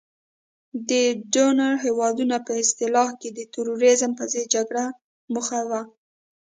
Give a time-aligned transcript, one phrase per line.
[0.89, 0.91] د
[1.33, 4.85] ډونر هیوادونو په اصطلاح د تروریزم په ضد جګړه
[5.33, 5.81] موخه وه.